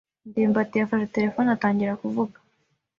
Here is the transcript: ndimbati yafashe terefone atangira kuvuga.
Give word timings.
ndimbati 0.27 0.75
yafashe 0.77 1.07
terefone 1.15 1.47
atangira 1.55 1.99
kuvuga. 2.01 2.37